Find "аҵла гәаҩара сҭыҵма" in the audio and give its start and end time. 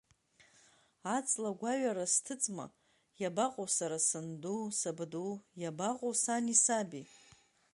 1.15-2.65